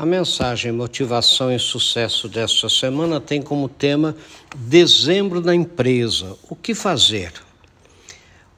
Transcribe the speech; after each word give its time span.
A 0.00 0.06
mensagem 0.06 0.70
Motivação 0.70 1.52
e 1.52 1.58
Sucesso 1.58 2.28
desta 2.28 2.68
semana 2.68 3.20
tem 3.20 3.42
como 3.42 3.68
tema 3.68 4.14
Dezembro 4.56 5.40
na 5.40 5.52
empresa. 5.52 6.36
O 6.48 6.54
que 6.54 6.72
fazer? 6.72 7.32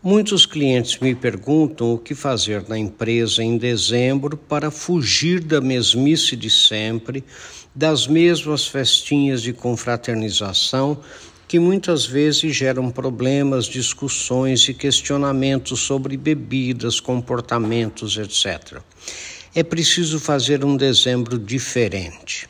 Muitos 0.02 0.44
clientes 0.44 0.98
me 0.98 1.14
perguntam 1.14 1.94
o 1.94 1.98
que 1.98 2.14
fazer 2.14 2.68
na 2.68 2.76
empresa 2.76 3.42
em 3.42 3.56
dezembro 3.56 4.36
para 4.36 4.70
fugir 4.70 5.40
da 5.40 5.62
mesmice 5.62 6.36
de 6.36 6.50
sempre, 6.50 7.24
das 7.74 8.06
mesmas 8.06 8.66
festinhas 8.66 9.40
de 9.40 9.54
confraternização 9.54 11.00
que 11.48 11.58
muitas 11.58 12.04
vezes 12.04 12.54
geram 12.54 12.90
problemas, 12.90 13.64
discussões 13.64 14.68
e 14.68 14.74
questionamentos 14.74 15.80
sobre 15.80 16.18
bebidas, 16.18 17.00
comportamentos, 17.00 18.18
etc 18.18 18.82
é 19.54 19.62
preciso 19.62 20.20
fazer 20.20 20.64
um 20.64 20.76
dezembro 20.76 21.38
diferente. 21.38 22.48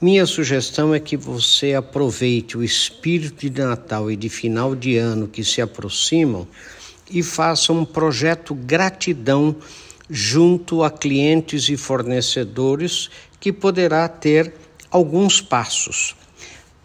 Minha 0.00 0.24
sugestão 0.24 0.94
é 0.94 0.98
que 0.98 1.16
você 1.16 1.74
aproveite 1.74 2.56
o 2.56 2.64
espírito 2.64 3.50
de 3.50 3.60
Natal 3.60 4.10
e 4.10 4.16
de 4.16 4.30
final 4.30 4.74
de 4.74 4.96
ano 4.96 5.28
que 5.28 5.44
se 5.44 5.60
aproximam 5.60 6.48
e 7.10 7.22
faça 7.22 7.72
um 7.72 7.84
projeto 7.84 8.54
gratidão 8.54 9.54
junto 10.08 10.82
a 10.82 10.90
clientes 10.90 11.68
e 11.68 11.76
fornecedores 11.76 13.10
que 13.38 13.52
poderá 13.52 14.08
ter 14.08 14.54
alguns 14.90 15.42
passos. 15.42 16.16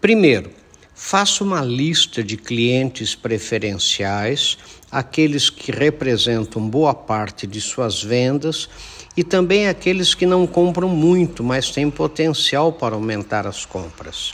Primeiro, 0.01 0.51
faça 0.93 1.43
uma 1.43 1.61
lista 1.61 2.21
de 2.21 2.35
clientes 2.35 3.15
preferenciais, 3.15 4.57
aqueles 4.91 5.49
que 5.49 5.71
representam 5.71 6.67
boa 6.67 6.93
parte 6.93 7.47
de 7.47 7.61
suas 7.61 8.03
vendas 8.03 8.69
e 9.17 9.23
também 9.23 9.67
aqueles 9.67 10.13
que 10.13 10.25
não 10.25 10.45
compram 10.45 10.89
muito, 10.89 11.43
mas 11.43 11.71
têm 11.71 11.89
potencial 11.89 12.73
para 12.73 12.95
aumentar 12.95 13.47
as 13.47 13.65
compras. 13.65 14.33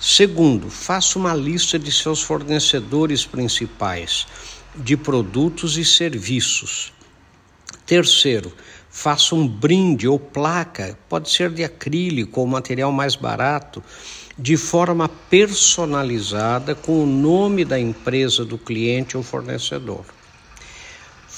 Segundo, 0.00 0.70
faça 0.70 1.18
uma 1.18 1.34
lista 1.34 1.78
de 1.78 1.92
seus 1.92 2.22
fornecedores 2.22 3.24
principais 3.24 4.26
de 4.74 4.96
produtos 4.96 5.76
e 5.76 5.84
serviços. 5.84 6.92
Terceiro, 7.84 8.52
faça 8.88 9.34
um 9.34 9.46
brinde 9.46 10.08
ou 10.08 10.18
placa, 10.18 10.98
pode 11.08 11.30
ser 11.30 11.50
de 11.50 11.62
acrílico 11.62 12.40
ou 12.40 12.46
material 12.46 12.90
mais 12.90 13.14
barato, 13.14 13.82
de 14.38 14.56
forma 14.56 15.08
personalizada 15.08 16.74
com 16.74 17.02
o 17.02 17.06
nome 17.06 17.64
da 17.64 17.78
empresa 17.78 18.44
do 18.44 18.56
cliente 18.56 19.16
ou 19.16 19.22
fornecedor. 19.22 20.04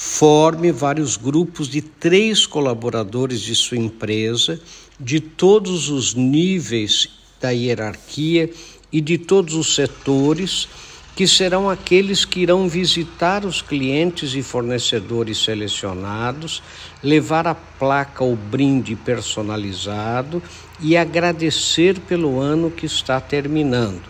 Forme 0.04 0.72
vários 0.72 1.16
grupos 1.16 1.68
de 1.68 1.80
três 1.80 2.44
colaboradores 2.44 3.40
de 3.40 3.54
sua 3.54 3.78
empresa, 3.78 4.60
de 4.98 5.20
todos 5.20 5.88
os 5.90 6.12
níveis 6.12 7.08
da 7.40 7.50
hierarquia 7.50 8.50
e 8.92 9.00
de 9.00 9.16
todos 9.16 9.54
os 9.54 9.76
setores, 9.76 10.68
que 11.14 11.24
serão 11.24 11.70
aqueles 11.70 12.24
que 12.24 12.40
irão 12.40 12.68
visitar 12.68 13.44
os 13.44 13.62
clientes 13.62 14.34
e 14.34 14.42
fornecedores 14.42 15.38
selecionados, 15.38 16.60
levar 17.00 17.46
a 17.46 17.54
placa 17.54 18.24
ou 18.24 18.34
brinde 18.34 18.96
personalizado 18.96 20.42
e 20.80 20.96
agradecer 20.96 22.00
pelo 22.00 22.40
ano 22.40 22.72
que 22.72 22.86
está 22.86 23.20
terminando. 23.20 24.02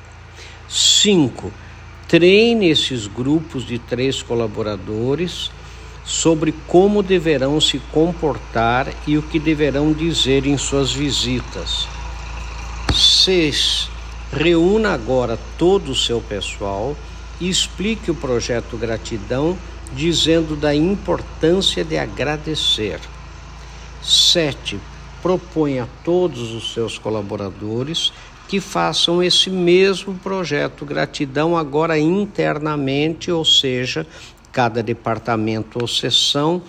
5. 0.70 1.52
Treine 2.08 2.70
esses 2.70 3.06
grupos 3.06 3.66
de 3.66 3.78
três 3.78 4.22
colaboradores 4.22 5.50
sobre 6.04 6.52
como 6.66 7.02
deverão 7.02 7.60
se 7.60 7.78
comportar 7.92 8.92
e 9.06 9.16
o 9.16 9.22
que 9.22 9.38
deverão 9.38 9.92
dizer 9.92 10.46
em 10.46 10.56
suas 10.56 10.92
visitas. 10.92 11.86
6. 12.92 13.88
Reúna 14.32 14.92
agora 14.92 15.38
todo 15.56 15.92
o 15.92 15.94
seu 15.94 16.20
pessoal 16.20 16.96
e 17.40 17.48
explique 17.48 18.10
o 18.10 18.14
projeto 18.14 18.76
Gratidão, 18.76 19.56
dizendo 19.94 20.56
da 20.56 20.74
importância 20.74 21.84
de 21.84 21.98
agradecer. 21.98 22.98
7. 24.02 24.80
Proponha 25.22 25.84
a 25.84 25.88
todos 26.04 26.52
os 26.52 26.72
seus 26.72 26.98
colaboradores 26.98 28.12
que 28.48 28.60
façam 28.60 29.22
esse 29.22 29.48
mesmo 29.48 30.14
projeto 30.14 30.84
Gratidão 30.84 31.56
agora 31.56 31.98
internamente, 31.98 33.30
ou 33.30 33.44
seja, 33.44 34.06
cada 34.52 34.82
departamento 34.82 35.78
ou 35.80 35.88
seção 35.88 36.62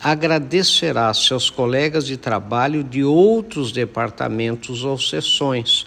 agradecerá 0.00 1.12
seus 1.12 1.50
colegas 1.50 2.06
de 2.06 2.16
trabalho 2.16 2.84
de 2.84 3.02
outros 3.02 3.72
departamentos 3.72 4.84
ou 4.84 4.98
seções. 4.98 5.86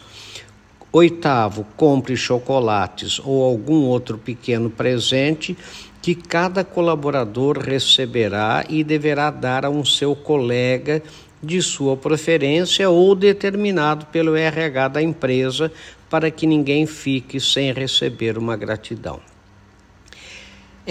Oitavo, 0.91 1.65
compre 1.77 2.17
chocolates 2.17 3.19
ou 3.23 3.43
algum 3.43 3.85
outro 3.85 4.17
pequeno 4.17 4.69
presente 4.69 5.57
que 6.01 6.13
cada 6.13 6.63
colaborador 6.65 7.59
receberá 7.59 8.65
e 8.67 8.83
deverá 8.83 9.29
dar 9.29 9.63
a 9.63 9.69
um 9.69 9.85
seu 9.85 10.15
colega 10.15 11.01
de 11.41 11.61
sua 11.61 11.95
preferência 11.95 12.89
ou 12.89 13.15
determinado 13.15 14.05
pelo 14.07 14.35
RH 14.35 14.87
da 14.89 15.01
empresa 15.01 15.71
para 16.09 16.29
que 16.29 16.45
ninguém 16.45 16.85
fique 16.85 17.39
sem 17.39 17.71
receber 17.71 18.37
uma 18.37 18.57
gratidão. 18.57 19.30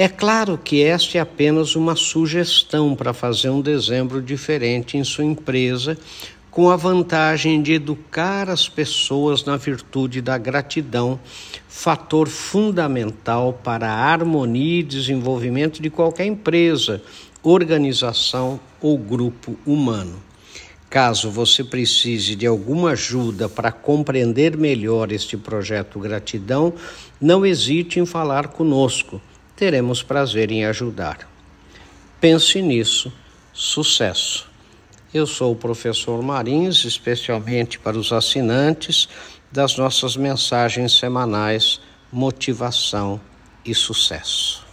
É 0.02 0.08
claro 0.08 0.56
que 0.56 0.82
esta 0.82 1.18
é 1.18 1.20
apenas 1.20 1.76
uma 1.76 1.94
sugestão 1.94 2.94
para 2.94 3.12
fazer 3.12 3.50
um 3.50 3.60
dezembro 3.60 4.22
diferente 4.22 4.96
em 4.96 5.04
sua 5.04 5.26
empresa, 5.26 5.94
com 6.50 6.70
a 6.70 6.76
vantagem 6.76 7.60
de 7.60 7.74
educar 7.74 8.48
as 8.48 8.66
pessoas 8.66 9.44
na 9.44 9.58
virtude 9.58 10.22
da 10.22 10.38
gratidão, 10.38 11.20
fator 11.68 12.28
fundamental 12.28 13.60
para 13.62 13.90
a 13.90 14.10
harmonia 14.10 14.80
e 14.80 14.82
desenvolvimento 14.82 15.82
de 15.82 15.90
qualquer 15.90 16.24
empresa, 16.24 17.02
organização 17.42 18.58
ou 18.80 18.96
grupo 18.96 19.54
humano. 19.66 20.16
Caso 20.88 21.30
você 21.30 21.62
precise 21.62 22.34
de 22.34 22.46
alguma 22.46 22.92
ajuda 22.92 23.50
para 23.50 23.70
compreender 23.70 24.56
melhor 24.56 25.12
este 25.12 25.36
projeto 25.36 26.00
Gratidão, 26.00 26.72
não 27.20 27.44
hesite 27.44 28.00
em 28.00 28.06
falar 28.06 28.48
conosco 28.48 29.20
teremos 29.60 30.02
prazer 30.02 30.50
em 30.50 30.64
ajudar. 30.64 31.28
Pense 32.18 32.62
nisso. 32.62 33.12
Sucesso! 33.52 34.48
Eu 35.12 35.26
sou 35.26 35.52
o 35.52 35.56
professor 35.56 36.22
Marins, 36.22 36.86
especialmente 36.86 37.78
para 37.78 37.98
os 37.98 38.10
assinantes 38.10 39.06
das 39.52 39.76
nossas 39.76 40.16
mensagens 40.16 40.98
semanais 40.98 41.78
Motivação 42.10 43.20
e 43.62 43.74
Sucesso. 43.74 44.69